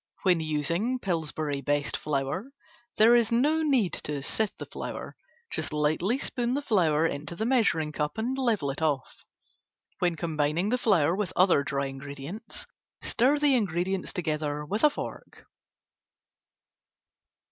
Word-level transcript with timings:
When 0.23 0.39
using 0.39 0.97
Pillsbury 0.97 1.61
BEST® 1.61 1.95
Flour, 1.95 2.53
there 2.97 3.13
is 3.15 3.31
no 3.31 3.61
need 3.61 3.93
to 4.01 4.23
sift 4.23 4.57
the 4.57 4.65
flour. 4.65 5.15
Just 5.51 5.71
lightly 5.71 6.17
spoon 6.17 6.55
the 6.55 6.63
flour 6.63 7.05
into 7.05 7.35
the 7.35 7.45
measuring 7.45 7.91
cup 7.91 8.17
and 8.17 8.35
level 8.35 8.71
it 8.71 8.81
off. 8.81 9.23
When 9.99 10.15
combining 10.15 10.69
the 10.69 10.79
flour 10.79 11.15
with 11.15 11.31
other 11.35 11.61
dry 11.61 11.85
ingredients, 11.85 12.65
stir 13.03 13.37
the 13.37 13.53
ingredients 13.53 14.11
together 14.11 14.65
with 14.65 14.83
a 14.83 14.89
fork. 14.89 15.45